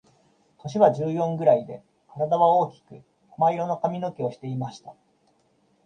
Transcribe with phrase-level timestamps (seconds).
[0.57, 3.03] 年は十四ぐらいで、体は大きく
[3.37, 4.95] 亜麻色の髪の毛をしていました。